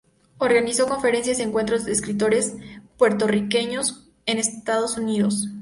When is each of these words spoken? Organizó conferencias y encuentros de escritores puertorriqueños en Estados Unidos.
Organizó 0.39 0.87
conferencias 0.87 1.37
y 1.37 1.43
encuentros 1.43 1.85
de 1.85 1.91
escritores 1.91 2.55
puertorriqueños 2.97 4.09
en 4.25 4.39
Estados 4.39 4.97
Unidos. 4.97 5.49